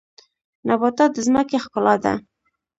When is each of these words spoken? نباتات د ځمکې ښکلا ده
نباتات 0.67 1.11
د 1.13 1.17
ځمکې 1.27 1.57
ښکلا 1.63 1.95
ده 2.03 2.13